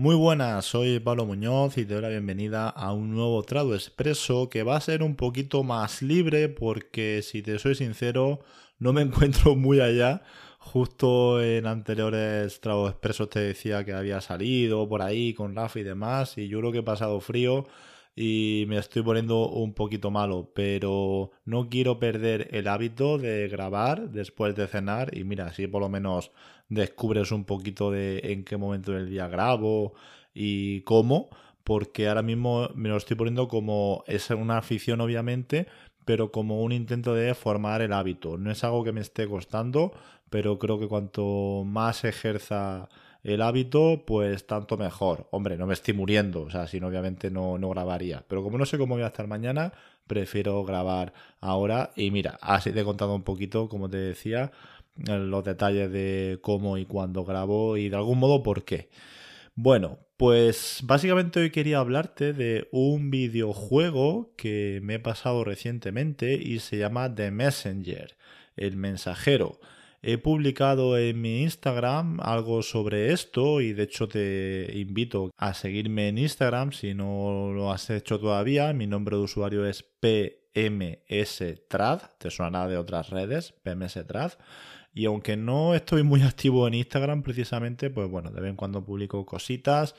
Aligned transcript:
Muy 0.00 0.14
buenas, 0.14 0.64
soy 0.64 0.98
Pablo 0.98 1.26
Muñoz 1.26 1.76
y 1.76 1.84
te 1.84 1.92
doy 1.92 2.00
la 2.00 2.08
bienvenida 2.08 2.70
a 2.70 2.94
un 2.94 3.10
nuevo 3.10 3.42
Trado 3.42 3.74
Expreso 3.74 4.48
que 4.48 4.62
va 4.62 4.76
a 4.76 4.80
ser 4.80 5.02
un 5.02 5.14
poquito 5.14 5.62
más 5.62 6.00
libre 6.00 6.48
porque 6.48 7.20
si 7.22 7.42
te 7.42 7.58
soy 7.58 7.74
sincero 7.74 8.40
no 8.78 8.94
me 8.94 9.02
encuentro 9.02 9.56
muy 9.56 9.78
allá. 9.82 10.22
Justo 10.58 11.42
en 11.42 11.66
anteriores 11.66 12.62
Tragos 12.62 12.92
Expresos 12.92 13.28
te 13.28 13.40
decía 13.40 13.84
que 13.84 13.92
había 13.92 14.22
salido 14.22 14.88
por 14.88 15.02
ahí 15.02 15.34
con 15.34 15.54
Rafa 15.54 15.80
y 15.80 15.82
demás 15.82 16.38
y 16.38 16.48
yo 16.48 16.60
creo 16.60 16.72
que 16.72 16.78
he 16.78 16.82
pasado 16.82 17.20
frío 17.20 17.66
y 18.22 18.66
me 18.68 18.76
estoy 18.76 19.02
poniendo 19.02 19.48
un 19.48 19.72
poquito 19.72 20.10
malo, 20.10 20.50
pero 20.54 21.30
no 21.46 21.70
quiero 21.70 21.98
perder 21.98 22.48
el 22.52 22.68
hábito 22.68 23.16
de 23.16 23.48
grabar 23.48 24.10
después 24.10 24.54
de 24.54 24.66
cenar 24.66 25.16
y 25.16 25.24
mira, 25.24 25.46
así 25.46 25.66
por 25.66 25.80
lo 25.80 25.88
menos 25.88 26.30
descubres 26.68 27.32
un 27.32 27.46
poquito 27.46 27.90
de 27.90 28.20
en 28.24 28.44
qué 28.44 28.58
momento 28.58 28.92
del 28.92 29.08
día 29.08 29.26
grabo 29.26 29.94
y 30.34 30.82
cómo, 30.82 31.30
porque 31.64 32.08
ahora 32.08 32.20
mismo 32.20 32.68
me 32.74 32.90
lo 32.90 32.98
estoy 32.98 33.16
poniendo 33.16 33.48
como 33.48 34.04
es 34.06 34.28
una 34.28 34.58
afición 34.58 35.00
obviamente, 35.00 35.66
pero 36.04 36.30
como 36.30 36.60
un 36.62 36.72
intento 36.72 37.14
de 37.14 37.34
formar 37.34 37.80
el 37.80 37.94
hábito. 37.94 38.36
No 38.36 38.50
es 38.50 38.62
algo 38.64 38.84
que 38.84 38.92
me 38.92 39.00
esté 39.00 39.26
costando, 39.28 39.92
pero 40.28 40.58
creo 40.58 40.78
que 40.78 40.88
cuanto 40.88 41.62
más 41.64 42.04
ejerza 42.04 42.90
el 43.22 43.42
hábito, 43.42 44.04
pues 44.06 44.46
tanto 44.46 44.76
mejor. 44.76 45.28
Hombre, 45.30 45.56
no 45.56 45.66
me 45.66 45.74
estoy 45.74 45.94
muriendo, 45.94 46.42
o 46.42 46.50
sea, 46.50 46.66
si 46.66 46.80
no, 46.80 46.88
obviamente 46.88 47.30
no, 47.30 47.58
no 47.58 47.68
grabaría. 47.70 48.24
Pero 48.28 48.42
como 48.42 48.58
no 48.58 48.66
sé 48.66 48.78
cómo 48.78 48.94
voy 48.94 49.04
a 49.04 49.08
estar 49.08 49.26
mañana, 49.26 49.72
prefiero 50.06 50.64
grabar 50.64 51.12
ahora. 51.40 51.92
Y 51.96 52.10
mira, 52.10 52.38
así 52.40 52.72
te 52.72 52.80
he 52.80 52.84
contado 52.84 53.14
un 53.14 53.22
poquito, 53.22 53.68
como 53.68 53.88
te 53.90 53.98
decía, 53.98 54.52
los 54.96 55.44
detalles 55.44 55.90
de 55.92 56.38
cómo 56.42 56.78
y 56.78 56.86
cuándo 56.86 57.24
grabo 57.24 57.76
y 57.76 57.88
de 57.88 57.96
algún 57.96 58.18
modo 58.18 58.42
por 58.42 58.64
qué. 58.64 58.90
Bueno, 59.54 59.98
pues 60.16 60.80
básicamente 60.84 61.40
hoy 61.40 61.50
quería 61.50 61.78
hablarte 61.78 62.32
de 62.32 62.68
un 62.72 63.10
videojuego 63.10 64.34
que 64.36 64.80
me 64.82 64.94
he 64.94 64.98
pasado 64.98 65.44
recientemente 65.44 66.34
y 66.34 66.60
se 66.60 66.78
llama 66.78 67.14
The 67.14 67.30
Messenger, 67.30 68.16
el 68.56 68.76
mensajero. 68.76 69.60
He 70.02 70.16
publicado 70.16 70.96
en 70.96 71.20
mi 71.20 71.42
Instagram 71.42 72.20
algo 72.22 72.62
sobre 72.62 73.12
esto 73.12 73.60
y 73.60 73.74
de 73.74 73.82
hecho 73.82 74.08
te 74.08 74.72
invito 74.74 75.30
a 75.36 75.52
seguirme 75.52 76.08
en 76.08 76.16
Instagram 76.16 76.72
si 76.72 76.94
no 76.94 77.52
lo 77.52 77.70
has 77.70 77.90
hecho 77.90 78.18
todavía. 78.18 78.72
Mi 78.72 78.86
nombre 78.86 79.18
de 79.18 79.24
usuario 79.24 79.66
es 79.66 79.82
PMSTrad, 80.00 80.92
te 82.16 82.30
suena 82.30 82.66
de 82.66 82.78
otras 82.78 83.10
redes, 83.10 83.52
PMSTrad. 83.62 84.32
Y 84.94 85.04
aunque 85.04 85.36
no 85.36 85.74
estoy 85.74 86.02
muy 86.02 86.22
activo 86.30 86.66
en 86.66 86.72
Instagram 86.74 87.22
precisamente, 87.22 87.90
pues 87.90 88.08
bueno, 88.08 88.30
de 88.30 88.40
vez 88.40 88.48
en 88.48 88.56
cuando 88.56 88.82
publico 88.82 89.26
cositas 89.26 89.94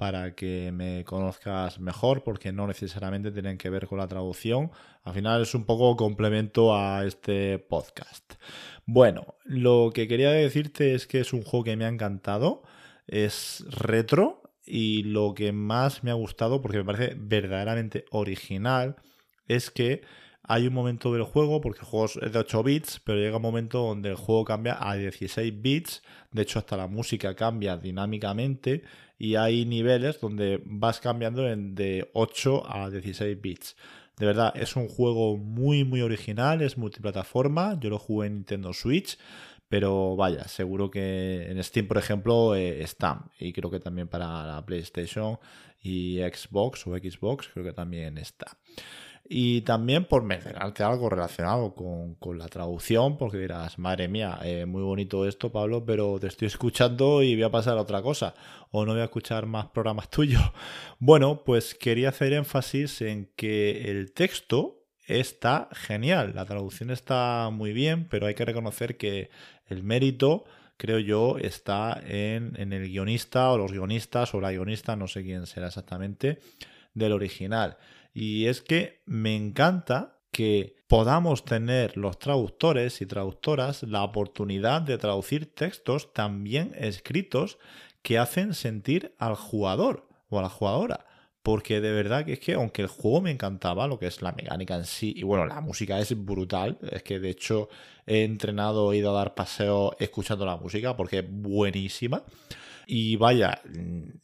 para 0.00 0.34
que 0.34 0.72
me 0.72 1.04
conozcas 1.04 1.78
mejor, 1.78 2.24
porque 2.24 2.52
no 2.52 2.66
necesariamente 2.66 3.32
tienen 3.32 3.58
que 3.58 3.68
ver 3.68 3.86
con 3.86 3.98
la 3.98 4.08
traducción. 4.08 4.70
Al 5.04 5.12
final 5.12 5.42
es 5.42 5.54
un 5.54 5.66
poco 5.66 5.94
complemento 5.94 6.74
a 6.74 7.04
este 7.04 7.58
podcast. 7.58 8.32
Bueno, 8.86 9.34
lo 9.44 9.90
que 9.92 10.08
quería 10.08 10.30
decirte 10.30 10.94
es 10.94 11.06
que 11.06 11.20
es 11.20 11.34
un 11.34 11.42
juego 11.42 11.64
que 11.64 11.76
me 11.76 11.84
ha 11.84 11.88
encantado, 11.88 12.62
es 13.06 13.62
retro 13.68 14.40
y 14.64 15.02
lo 15.02 15.34
que 15.34 15.52
más 15.52 16.02
me 16.02 16.10
ha 16.10 16.14
gustado, 16.14 16.62
porque 16.62 16.78
me 16.78 16.84
parece 16.84 17.14
verdaderamente 17.18 18.06
original, 18.10 18.96
es 19.48 19.70
que 19.70 20.00
hay 20.44 20.66
un 20.66 20.72
momento 20.72 21.12
del 21.12 21.24
juego, 21.24 21.60
porque 21.60 21.80
el 21.80 21.86
juego 21.86 22.06
es 22.06 22.32
de 22.32 22.38
8 22.38 22.62
bits, 22.62 23.00
pero 23.04 23.18
llega 23.18 23.36
un 23.36 23.42
momento 23.42 23.82
donde 23.82 24.08
el 24.08 24.16
juego 24.16 24.46
cambia 24.46 24.78
a 24.80 24.94
16 24.94 25.60
bits, 25.60 26.02
de 26.32 26.40
hecho 26.40 26.58
hasta 26.58 26.78
la 26.78 26.86
música 26.86 27.36
cambia 27.36 27.76
dinámicamente 27.76 28.82
y 29.20 29.36
hay 29.36 29.66
niveles 29.66 30.18
donde 30.18 30.62
vas 30.64 30.98
cambiando 30.98 31.42
de 31.42 32.10
8 32.14 32.62
a 32.66 32.88
16 32.88 33.38
bits. 33.38 33.76
De 34.16 34.24
verdad, 34.24 34.50
es 34.56 34.76
un 34.76 34.88
juego 34.88 35.36
muy 35.36 35.84
muy 35.84 36.00
original, 36.00 36.62
es 36.62 36.78
multiplataforma, 36.78 37.78
yo 37.78 37.90
lo 37.90 37.98
jugué 37.98 38.28
en 38.28 38.36
Nintendo 38.36 38.72
Switch, 38.72 39.18
pero 39.68 40.16
vaya, 40.16 40.48
seguro 40.48 40.90
que 40.90 41.50
en 41.50 41.62
Steam, 41.62 41.86
por 41.86 41.98
ejemplo, 41.98 42.54
eh, 42.54 42.82
está. 42.82 43.26
Y 43.38 43.52
creo 43.52 43.70
que 43.70 43.78
también 43.78 44.08
para 44.08 44.46
la 44.46 44.64
PlayStation 44.64 45.38
y 45.82 46.18
Xbox 46.20 46.86
o 46.86 46.96
Xbox, 46.96 47.50
creo 47.52 47.66
que 47.66 47.72
también 47.74 48.16
está. 48.16 48.56
Y 49.32 49.60
también 49.60 50.06
por 50.06 50.24
mencionarte 50.24 50.82
algo 50.82 51.08
relacionado 51.08 51.72
con, 51.72 52.36
la 52.36 52.48
traducción, 52.48 53.16
porque 53.16 53.38
dirás, 53.38 53.78
madre 53.78 54.08
mía, 54.08 54.40
eh, 54.42 54.66
muy 54.66 54.82
bonito 54.82 55.24
esto, 55.24 55.52
Pablo, 55.52 55.84
pero 55.84 56.18
te 56.18 56.26
estoy 56.26 56.48
escuchando 56.48 57.22
y 57.22 57.36
voy 57.36 57.44
a 57.44 57.50
pasar 57.50 57.78
a 57.78 57.82
otra 57.82 58.02
cosa, 58.02 58.34
o 58.72 58.84
no 58.84 58.90
voy 58.90 59.02
a 59.02 59.04
escuchar 59.04 59.46
más 59.46 59.66
programas 59.66 60.10
tuyos. 60.10 60.42
Bueno, 60.98 61.44
pues 61.44 61.76
quería 61.76 62.08
hacer 62.08 62.32
énfasis 62.32 63.02
en 63.02 63.30
que 63.36 63.88
el 63.92 64.10
texto 64.10 64.82
está 65.06 65.68
genial, 65.74 66.32
la 66.34 66.44
traducción 66.44 66.90
está 66.90 67.50
muy 67.52 67.72
bien, 67.72 68.08
pero 68.10 68.26
hay 68.26 68.34
que 68.34 68.44
reconocer 68.44 68.96
que 68.96 69.30
el 69.68 69.84
mérito 69.84 70.42
creo 70.76 70.98
yo, 70.98 71.38
está 71.38 72.02
en, 72.04 72.54
en, 72.56 72.72
el 72.72 72.88
guionista 72.88 73.52
o 73.52 73.58
los 73.58 73.70
guionistas 73.70 74.34
o 74.34 74.40
la 74.40 74.50
guionista, 74.50 74.96
no 74.96 75.06
sé 75.06 75.22
quién 75.22 75.46
será 75.46 75.68
exactamente, 75.68 76.40
del 76.94 77.12
original. 77.12 77.76
Y 78.12 78.46
es 78.46 78.62
que 78.62 79.02
me 79.06 79.36
encanta 79.36 80.18
que 80.30 80.76
podamos 80.88 81.44
tener 81.44 81.96
los 81.96 82.18
traductores 82.18 83.00
y 83.00 83.06
traductoras 83.06 83.82
la 83.82 84.02
oportunidad 84.02 84.82
de 84.82 84.98
traducir 84.98 85.54
textos 85.54 86.12
también 86.12 86.72
escritos 86.76 87.58
que 88.02 88.18
hacen 88.18 88.54
sentir 88.54 89.14
al 89.18 89.34
jugador 89.34 90.08
o 90.28 90.38
a 90.38 90.42
la 90.42 90.48
jugadora. 90.48 91.06
Porque 91.42 91.80
de 91.80 91.92
verdad 91.92 92.26
que 92.26 92.34
es 92.34 92.38
que, 92.38 92.54
aunque 92.54 92.82
el 92.82 92.88
juego 92.88 93.22
me 93.22 93.30
encantaba, 93.30 93.86
lo 93.86 93.98
que 93.98 94.06
es 94.06 94.20
la 94.20 94.32
mecánica 94.32 94.74
en 94.74 94.84
sí, 94.84 95.14
y 95.16 95.22
bueno, 95.22 95.46
la 95.46 95.60
música 95.62 95.98
es 95.98 96.14
brutal, 96.24 96.78
es 96.90 97.02
que 97.02 97.18
de 97.18 97.30
hecho 97.30 97.68
he 98.06 98.24
entrenado, 98.24 98.92
he 98.92 98.98
ido 98.98 99.10
a 99.10 99.18
dar 99.18 99.34
paseo 99.34 99.96
escuchando 99.98 100.44
la 100.44 100.56
música 100.56 100.96
porque 100.96 101.20
es 101.20 101.24
buenísima. 101.28 102.24
Y 102.92 103.14
vaya, 103.14 103.62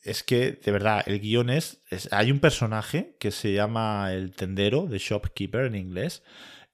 es 0.03 0.25
que 0.25 0.51
de 0.51 0.73
verdad, 0.73 1.05
el 1.07 1.21
guion 1.21 1.51
es, 1.51 1.81
Hay 2.11 2.33
un 2.33 2.41
personaje 2.41 3.15
que 3.21 3.31
se 3.31 3.53
llama 3.53 4.13
el 4.13 4.33
tendero, 4.33 4.87
de 4.87 4.99
shopkeeper 4.99 5.67
en 5.67 5.77
inglés, 5.77 6.25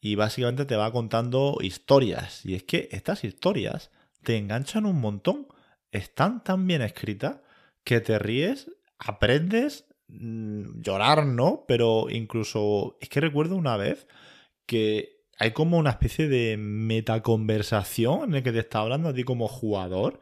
y 0.00 0.14
básicamente 0.14 0.64
te 0.64 0.74
va 0.74 0.90
contando 0.90 1.58
historias. 1.60 2.46
Y 2.46 2.54
es 2.54 2.62
que 2.62 2.88
estas 2.92 3.24
historias 3.24 3.90
te 4.22 4.38
enganchan 4.38 4.86
un 4.86 5.02
montón. 5.02 5.48
Están 5.90 6.42
tan 6.42 6.66
bien 6.66 6.80
escritas 6.80 7.40
que 7.84 8.00
te 8.00 8.18
ríes, 8.18 8.70
aprendes, 8.98 9.84
mm, 10.08 10.80
llorar 10.80 11.26
no, 11.26 11.66
pero 11.68 12.08
incluso. 12.08 12.96
Es 13.02 13.10
que 13.10 13.20
recuerdo 13.20 13.54
una 13.54 13.76
vez 13.76 14.06
que 14.64 15.26
hay 15.38 15.50
como 15.50 15.76
una 15.76 15.90
especie 15.90 16.26
de 16.26 16.56
metaconversación 16.56 18.30
en 18.30 18.36
el 18.36 18.42
que 18.42 18.52
te 18.52 18.60
está 18.60 18.78
hablando 18.78 19.10
a 19.10 19.14
ti 19.14 19.24
como 19.24 19.46
jugador 19.46 20.20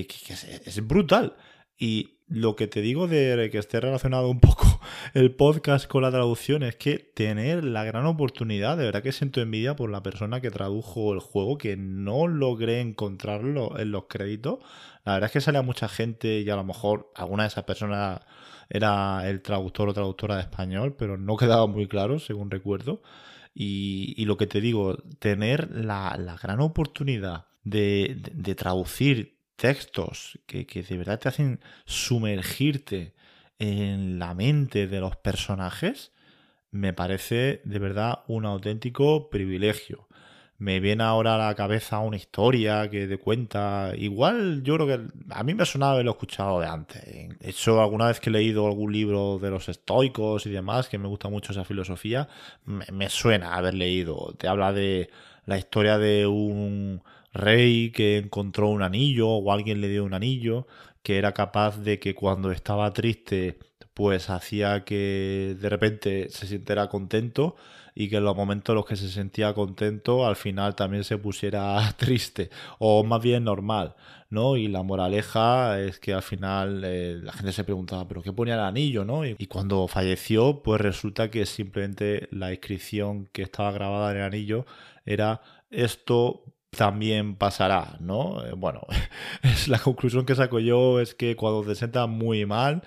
que, 0.00 0.32
es, 0.64 0.86
brutal. 0.86 1.36
Y 1.78 2.18
lo 2.28 2.56
que 2.56 2.66
te 2.66 2.80
digo 2.80 3.08
de 3.08 3.50
que 3.50 3.58
esté 3.58 3.80
relacionado 3.80 4.30
un 4.30 4.40
poco 4.40 4.80
el 5.14 5.34
podcast 5.34 5.86
con 5.86 6.02
la 6.02 6.10
traducción 6.10 6.62
es 6.62 6.76
que 6.76 6.98
tener 6.98 7.62
la 7.64 7.84
gran 7.84 8.06
oportunidad, 8.06 8.78
de 8.78 8.84
verdad 8.84 9.02
que 9.02 9.12
siento 9.12 9.40
envidia 9.40 9.76
por 9.76 9.90
la 9.90 10.02
persona 10.02 10.40
que 10.40 10.50
tradujo 10.50 11.12
el 11.12 11.20
juego, 11.20 11.58
que 11.58 11.76
no 11.76 12.26
logré 12.26 12.80
encontrarlo 12.80 13.78
en 13.78 13.90
los 13.90 14.04
créditos. 14.04 14.60
La 15.04 15.14
verdad 15.14 15.26
es 15.26 15.32
que 15.32 15.40
sale 15.40 15.60
mucha 15.62 15.88
gente 15.88 16.40
y 16.40 16.48
a 16.48 16.56
lo 16.56 16.64
mejor 16.64 17.12
alguna 17.14 17.42
de 17.42 17.48
esas 17.48 17.64
personas 17.64 18.20
era 18.70 19.28
el 19.28 19.42
traductor 19.42 19.88
o 19.88 19.94
traductora 19.94 20.36
de 20.36 20.42
español, 20.42 20.94
pero 20.98 21.18
no 21.18 21.36
quedaba 21.38 21.66
muy 21.66 21.86
claro, 21.86 22.18
según 22.18 22.50
recuerdo. 22.50 23.02
Y, 23.54 24.24
lo 24.24 24.38
que 24.38 24.46
te 24.46 24.62
digo, 24.62 24.96
tener 25.18 25.70
la, 25.72 26.38
gran 26.42 26.60
oportunidad 26.60 27.44
de, 27.64 28.16
de 28.32 28.54
traducir 28.54 29.41
textos 29.62 30.40
que, 30.46 30.64
de 30.64 30.96
verdad 30.98 31.20
te 31.20 31.28
hacen 31.28 31.60
sumergirte 31.86 33.14
en 33.60 34.18
la 34.18 34.34
mente 34.34 34.88
de 34.88 34.98
los 34.98 35.14
personajes, 35.14 36.10
me 36.72 36.92
parece 36.92 37.60
de 37.64 37.78
verdad 37.78 38.24
un 38.26 38.44
auténtico 38.44 39.30
privilegio. 39.30 40.08
Me 40.62 40.78
viene 40.78 41.02
ahora 41.02 41.34
a 41.34 41.38
la 41.38 41.56
cabeza 41.56 41.98
una 41.98 42.14
historia 42.16 42.88
que 42.88 43.08
te 43.08 43.18
cuenta. 43.18 43.94
Igual 43.96 44.62
yo 44.62 44.76
creo 44.76 44.86
que 44.86 45.00
a 45.30 45.42
mí 45.42 45.54
me 45.54 45.64
ha 45.64 45.66
sonado 45.66 45.94
haberlo 45.94 46.12
escuchado 46.12 46.60
de 46.60 46.68
antes. 46.68 47.02
De 47.04 47.50
hecho, 47.50 47.80
alguna 47.80 48.06
vez 48.06 48.20
que 48.20 48.30
he 48.30 48.32
leído 48.32 48.68
algún 48.68 48.92
libro 48.92 49.40
de 49.40 49.50
los 49.50 49.68
estoicos 49.68 50.46
y 50.46 50.50
demás, 50.50 50.88
que 50.88 50.98
me 50.98 51.08
gusta 51.08 51.28
mucho 51.28 51.50
esa 51.50 51.64
filosofía, 51.64 52.28
me 52.64 53.08
suena 53.08 53.56
haber 53.56 53.74
leído. 53.74 54.36
Te 54.38 54.46
habla 54.46 54.72
de 54.72 55.10
la 55.46 55.58
historia 55.58 55.98
de 55.98 56.28
un 56.28 57.02
rey 57.32 57.90
que 57.90 58.18
encontró 58.18 58.68
un 58.68 58.82
anillo 58.82 59.30
o 59.30 59.52
alguien 59.52 59.80
le 59.80 59.88
dio 59.88 60.04
un 60.04 60.14
anillo 60.14 60.68
que 61.02 61.18
era 61.18 61.32
capaz 61.32 61.78
de 61.78 61.98
que 61.98 62.14
cuando 62.14 62.52
estaba 62.52 62.92
triste 62.92 63.58
pues 63.94 64.30
hacía 64.30 64.84
que 64.84 65.56
de 65.60 65.68
repente 65.68 66.28
se 66.30 66.46
sintiera 66.46 66.88
contento 66.88 67.56
y 67.94 68.08
que 68.08 68.16
en 68.16 68.24
los 68.24 68.36
momentos 68.36 68.72
en 68.72 68.76
los 68.76 68.86
que 68.86 68.96
se 68.96 69.08
sentía 69.08 69.52
contento 69.54 70.26
al 70.26 70.36
final 70.36 70.74
también 70.74 71.04
se 71.04 71.18
pusiera 71.18 71.78
triste 71.96 72.50
o 72.78 73.04
más 73.04 73.22
bien 73.22 73.44
normal, 73.44 73.94
¿no? 74.30 74.56
Y 74.56 74.68
la 74.68 74.82
moraleja 74.82 75.78
es 75.80 75.98
que 75.98 76.14
al 76.14 76.22
final 76.22 76.82
eh, 76.84 77.18
la 77.22 77.32
gente 77.32 77.52
se 77.52 77.64
preguntaba, 77.64 78.08
¿pero 78.08 78.22
qué 78.22 78.32
ponía 78.32 78.54
el 78.54 78.60
anillo, 78.60 79.04
no? 79.04 79.26
Y, 79.26 79.46
cuando 79.46 79.86
falleció, 79.88 80.62
pues 80.62 80.80
resulta 80.80 81.30
que 81.30 81.44
simplemente 81.46 82.28
la 82.30 82.50
inscripción 82.50 83.26
que 83.32 83.42
estaba 83.42 83.72
grabada 83.72 84.12
en 84.12 84.18
el 84.18 84.22
anillo 84.24 84.66
era 85.04 85.42
esto 85.70 86.44
también 86.70 87.36
pasará, 87.36 87.98
¿no? 88.00 88.44
Eh, 88.46 88.52
bueno, 88.56 88.80
es 89.42 89.68
la 89.68 89.78
conclusión 89.78 90.24
que 90.24 90.34
saco 90.34 90.58
yo 90.58 91.00
es 91.00 91.14
que 91.14 91.36
cuando 91.36 91.62
te 91.62 91.74
sientas 91.74 92.08
muy 92.08 92.46
mal, 92.46 92.82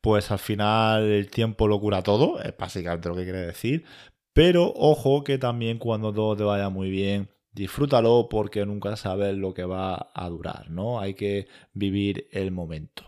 pues 0.00 0.30
al 0.30 0.38
final 0.38 1.04
el 1.04 1.30
tiempo 1.30 1.68
lo 1.68 1.80
cura 1.80 2.02
todo, 2.02 2.40
es 2.42 2.56
básicamente 2.56 3.08
lo 3.08 3.16
que 3.16 3.24
quiere 3.24 3.46
decir, 3.46 3.84
pero 4.32 4.72
ojo 4.74 5.24
que 5.24 5.38
también 5.38 5.78
cuando 5.78 6.12
todo 6.12 6.36
te 6.36 6.44
vaya 6.44 6.68
muy 6.70 6.90
bien, 6.90 7.30
disfrútalo 7.52 8.28
porque 8.30 8.64
nunca 8.66 8.96
sabes 8.96 9.36
lo 9.36 9.54
que 9.54 9.64
va 9.64 10.10
a 10.14 10.28
durar, 10.28 10.70
¿no? 10.70 11.00
Hay 11.00 11.14
que 11.14 11.48
vivir 11.74 12.28
el 12.32 12.50
momento. 12.52 13.04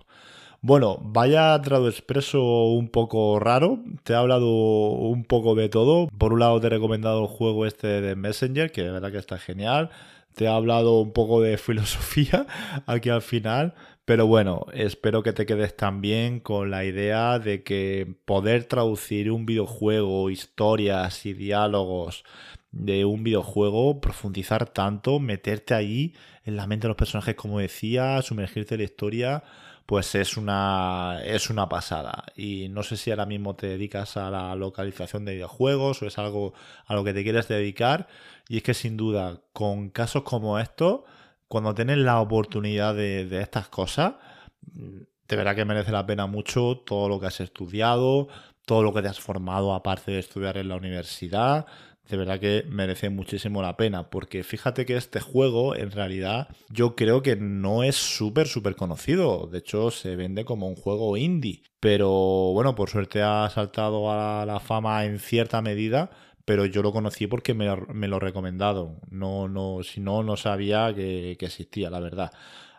Bueno, 0.64 0.98
vaya 1.02 1.60
trado 1.60 1.88
expreso 1.88 2.66
un 2.66 2.88
poco 2.88 3.40
raro. 3.40 3.80
Te 4.04 4.12
he 4.12 4.16
hablado 4.16 4.48
un 4.48 5.24
poco 5.24 5.56
de 5.56 5.68
todo. 5.68 6.06
Por 6.18 6.32
un 6.32 6.38
lado 6.38 6.60
te 6.60 6.68
he 6.68 6.70
recomendado 6.70 7.22
el 7.22 7.26
juego 7.28 7.66
este 7.66 8.00
de 8.00 8.14
Messenger, 8.14 8.70
que 8.70 8.82
de 8.82 8.92
verdad 8.92 9.10
que 9.10 9.18
está 9.18 9.38
genial. 9.38 9.90
Te 10.34 10.44
he 10.44 10.48
hablado 10.48 11.00
un 11.00 11.12
poco 11.12 11.40
de 11.40 11.58
filosofía 11.58 12.46
aquí 12.86 13.10
al 13.10 13.22
final. 13.22 13.74
Pero 14.04 14.26
bueno, 14.26 14.66
espero 14.72 15.22
que 15.22 15.32
te 15.32 15.46
quedes 15.46 15.76
también 15.76 16.40
con 16.40 16.70
la 16.70 16.84
idea 16.84 17.38
de 17.38 17.62
que 17.62 18.16
poder 18.24 18.64
traducir 18.64 19.30
un 19.30 19.46
videojuego, 19.46 20.28
historias 20.28 21.24
y 21.24 21.34
diálogos 21.34 22.24
de 22.72 23.04
un 23.04 23.22
videojuego, 23.22 24.00
profundizar 24.00 24.68
tanto, 24.68 25.20
meterte 25.20 25.74
ahí 25.74 26.14
en 26.44 26.56
la 26.56 26.66
mente 26.66 26.84
de 26.84 26.88
los 26.88 26.96
personajes, 26.96 27.36
como 27.36 27.60
decía, 27.60 28.20
sumergirte 28.22 28.74
en 28.74 28.80
la 28.80 28.84
historia, 28.84 29.44
pues 29.86 30.14
es 30.14 30.36
una, 30.36 31.20
es 31.24 31.50
una 31.50 31.68
pasada. 31.68 32.24
Y 32.36 32.68
no 32.68 32.82
sé 32.82 32.96
si 32.96 33.10
ahora 33.10 33.26
mismo 33.26 33.56
te 33.56 33.66
dedicas 33.66 34.16
a 34.16 34.30
la 34.30 34.54
localización 34.54 35.24
de 35.24 35.34
videojuegos 35.34 36.02
o 36.02 36.06
es 36.06 36.18
algo 36.18 36.54
a 36.86 36.94
lo 36.94 37.04
que 37.04 37.12
te 37.14 37.22
quieres 37.22 37.48
dedicar. 37.48 38.08
Y 38.48 38.58
es 38.58 38.62
que 38.62 38.74
sin 38.74 38.96
duda, 38.96 39.40
con 39.52 39.90
casos 39.90 40.22
como 40.22 40.58
estos, 40.58 41.00
cuando 41.48 41.74
tienes 41.74 41.98
la 41.98 42.20
oportunidad 42.20 42.94
de, 42.94 43.40
estas 43.40 43.68
cosas, 43.68 44.14
de 44.62 45.36
verdad 45.36 45.54
que 45.54 45.64
merece 45.64 45.92
la 45.92 46.06
pena 46.06 46.26
mucho 46.26 46.82
todo 46.86 47.08
lo 47.08 47.20
que 47.20 47.26
has 47.26 47.40
estudiado, 47.40 48.28
todo 48.64 48.82
lo 48.82 48.92
que 48.94 49.02
te 49.02 49.08
has 49.08 49.20
formado 49.20 49.74
aparte 49.74 50.12
de 50.12 50.18
estudiar 50.18 50.56
en 50.56 50.68
la 50.68 50.76
universidad. 50.76 51.66
De 52.08 52.16
verdad 52.16 52.40
que 52.40 52.64
merece 52.68 53.10
muchísimo 53.10 53.62
la 53.62 53.76
pena, 53.76 54.10
porque 54.10 54.42
fíjate 54.42 54.84
que 54.84 54.96
este 54.96 55.20
juego 55.20 55.76
en 55.76 55.90
realidad 55.92 56.48
yo 56.68 56.94
creo 56.94 57.22
que 57.22 57.36
no 57.36 57.84
es 57.84 57.96
súper, 57.96 58.48
súper 58.48 58.76
conocido. 58.76 59.48
De 59.50 59.58
hecho, 59.58 59.90
se 59.90 60.16
vende 60.16 60.44
como 60.44 60.66
un 60.66 60.76
juego 60.76 61.16
indie. 61.16 61.62
Pero 61.80 62.10
bueno, 62.52 62.74
por 62.74 62.90
suerte 62.90 63.22
ha 63.22 63.48
saltado 63.50 64.12
a 64.12 64.44
la 64.46 64.60
fama 64.60 65.04
en 65.04 65.18
cierta 65.18 65.62
medida 65.62 66.10
pero 66.44 66.66
yo 66.66 66.82
lo 66.82 66.92
conocí 66.92 67.26
porque 67.26 67.54
me, 67.54 67.74
me 67.92 68.08
lo 68.08 68.18
recomendado. 68.18 68.96
No, 69.10 69.48
no, 69.48 69.82
si 69.82 70.00
no, 70.00 70.22
no 70.22 70.36
sabía 70.36 70.92
que, 70.94 71.36
que, 71.38 71.46
existía, 71.46 71.90
la 71.90 72.00
verdad. 72.00 72.32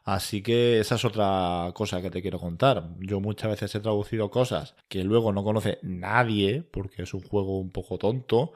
Así 0.04 0.42
que 0.44 0.80
esa 0.80 0.96
es 0.96 1.06
otra 1.06 1.72
cosa 1.74 2.02
que 2.02 2.10
te 2.12 2.22
quiero 2.22 2.40
contar. 2.40 2.90
Yo 3.00 3.22
muchas 3.22 3.52
veces 3.52 3.74
he 3.76 3.80
traducido 3.80 4.30
cosas 4.30 4.76
que 4.90 5.04
luego 5.04 5.32
no 5.32 5.44
conoce 5.44 5.80
nadie, 5.82 6.62
porque 6.62 7.04
es 7.04 7.14
un 7.14 7.22
juego 7.22 7.58
un 7.60 7.72
poco 7.72 7.98
tonto, 7.98 8.52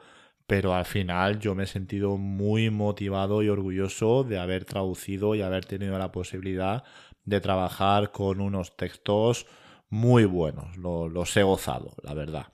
pero 0.48 0.74
al 0.74 0.86
final 0.86 1.38
yo 1.40 1.54
me 1.54 1.64
he 1.64 1.66
sentido 1.66 2.16
muy 2.16 2.70
motivado 2.70 3.42
y 3.42 3.50
orgulloso 3.50 4.24
de 4.24 4.38
haber 4.38 4.64
traducido 4.64 5.34
y 5.34 5.42
haber 5.42 5.66
tenido 5.66 5.98
la 5.98 6.10
posibilidad 6.10 6.84
de 7.26 7.42
trabajar 7.42 8.12
con 8.12 8.40
unos 8.40 8.74
textos 8.74 9.46
muy 9.90 10.24
buenos. 10.24 10.78
los 10.78 11.36
he 11.36 11.42
gozado, 11.42 11.92
la 12.02 12.14
verdad. 12.14 12.46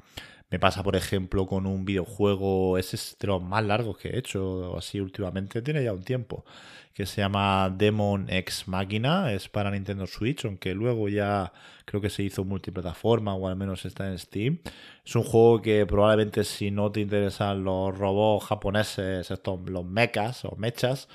Me 0.50 0.58
pasa, 0.60 0.82
por 0.82 0.94
ejemplo, 0.94 1.46
con 1.46 1.66
un 1.66 1.84
videojuego, 1.84 2.78
ese 2.78 2.96
es 2.96 3.16
de 3.18 3.26
los 3.26 3.42
más 3.42 3.64
largos 3.64 3.98
que 3.98 4.10
he 4.10 4.18
hecho 4.18 4.76
así 4.76 5.00
últimamente, 5.00 5.62
tiene 5.62 5.82
ya 5.82 5.92
un 5.92 6.04
tiempo, 6.04 6.44
que 6.92 7.06
se 7.06 7.22
llama 7.22 7.74
Demon 7.76 8.26
X 8.30 8.68
Machina, 8.68 9.32
es 9.32 9.48
para 9.48 9.70
Nintendo 9.70 10.06
Switch, 10.06 10.44
aunque 10.44 10.74
luego 10.74 11.08
ya 11.08 11.52
creo 11.84 12.00
que 12.00 12.10
se 12.10 12.22
hizo 12.22 12.44
multiplataforma 12.44 13.34
o 13.34 13.48
al 13.48 13.56
menos 13.56 13.84
está 13.84 14.06
en 14.06 14.18
Steam. 14.18 14.60
Es 15.04 15.16
un 15.16 15.24
juego 15.24 15.60
que 15.60 15.86
probablemente 15.86 16.44
si 16.44 16.70
no 16.70 16.92
te 16.92 17.00
interesan 17.00 17.64
los 17.64 17.96
robots 17.98 18.46
japoneses, 18.46 19.30
estos, 19.30 19.68
los 19.68 19.84
mechas 19.84 20.44
o 20.44 20.54
mechas, 20.56 21.08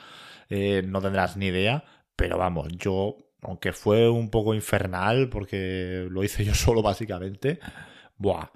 eh, 0.49 0.83
no 0.85 1.01
tendrás 1.01 1.37
ni 1.37 1.47
idea, 1.47 1.85
pero 2.15 2.37
vamos, 2.37 2.67
yo, 2.77 3.17
aunque 3.41 3.71
fue 3.71 4.09
un 4.09 4.29
poco 4.29 4.53
infernal, 4.53 5.29
porque 5.29 6.07
lo 6.09 6.23
hice 6.23 6.43
yo 6.43 6.53
solo 6.55 6.81
básicamente, 6.81 7.59
buah 8.17 8.49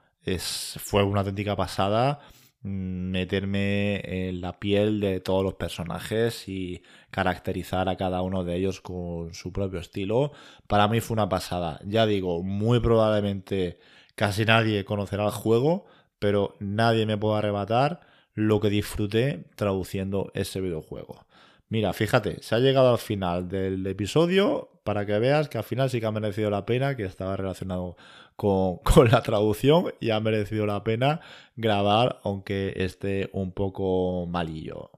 fue 0.77 1.03
una 1.03 1.21
auténtica 1.21 1.55
pasada 1.55 2.19
mm, 2.61 3.11
meterme 3.11 4.29
en 4.29 4.41
la 4.41 4.59
piel 4.59 4.99
de 4.99 5.19
todos 5.19 5.43
los 5.43 5.55
personajes 5.55 6.47
y 6.47 6.81
caracterizar 7.11 7.89
a 7.89 7.97
cada 7.97 8.21
uno 8.21 8.43
de 8.43 8.55
ellos 8.55 8.81
con 8.81 9.33
su 9.33 9.51
propio 9.51 9.79
estilo. 9.79 10.31
Para 10.67 10.87
mí 10.87 11.01
fue 11.01 11.15
una 11.15 11.29
pasada. 11.29 11.79
Ya 11.85 12.05
digo, 12.05 12.43
muy 12.43 12.79
probablemente 12.79 13.79
casi 14.15 14.45
nadie 14.45 14.85
conocerá 14.85 15.25
el 15.25 15.31
juego, 15.31 15.85
pero 16.19 16.55
nadie 16.59 17.05
me 17.05 17.17
puede 17.17 17.37
arrebatar 17.39 18.01
lo 18.33 18.59
que 18.59 18.69
disfruté 18.69 19.45
traduciendo 19.55 20.31
ese 20.33 20.61
videojuego. 20.61 21.25
Mira, 21.73 21.91
fíjate, 21.91 22.39
se 22.43 22.53
ha 22.53 22.59
llegado 22.59 22.91
al 22.91 22.99
final 22.99 23.49
del 23.49 23.87
episodio 23.87 24.69
para 24.83 25.07
que 25.07 25.17
veas 25.17 25.49
que 25.49 25.57
al 25.57 25.63
final 25.63 25.89
sí 25.89 25.99
que 25.99 26.05
ha 26.05 26.11
merecido 26.11 26.51
la 26.51 26.67
pena, 26.67 26.95
que 26.95 27.03
estaba 27.03 27.35
relacionado 27.35 27.97
con, 28.35 28.79
la 29.09 29.23
traducción 29.23 29.91
y 29.99 30.11
ha 30.11 30.19
merecido 30.19 30.67
la 30.67 30.83
pena 30.83 31.19
grabar, 31.55 32.19
aunque 32.23 32.73
esté 32.75 33.31
un 33.33 33.53
poco 33.53 34.27
malillo. 34.27 34.91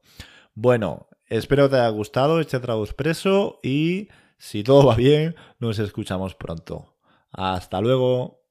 Bueno, 0.54 1.07
espero 1.27 1.69
que 1.69 1.69
te 1.69 1.75
haya 1.77 1.88
gustado 1.88 2.42
este 2.42 2.57
Expreso 2.57 3.62
y 3.63 4.10
si 4.38 4.62
todo 4.62 4.86
va 4.86 4.95
bien, 4.95 5.33
nos 5.60 5.80
escuchamos 5.80 6.36
pronto. 6.36 6.94
Hasta 7.31 7.80
luego. 7.80 8.44